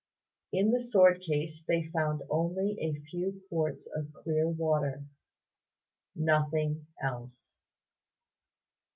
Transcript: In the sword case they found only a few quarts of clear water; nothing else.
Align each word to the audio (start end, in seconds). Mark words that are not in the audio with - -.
In 0.51 0.71
the 0.71 0.79
sword 0.79 1.21
case 1.21 1.63
they 1.67 1.83
found 1.83 2.23
only 2.27 2.75
a 2.81 2.99
few 3.01 3.43
quarts 3.49 3.85
of 3.95 4.11
clear 4.13 4.47
water; 4.49 5.05
nothing 6.15 6.87
else. 6.99 7.53